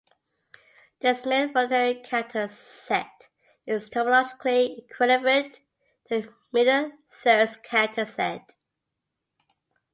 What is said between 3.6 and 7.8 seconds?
is topologically equivalent to the middle-thirds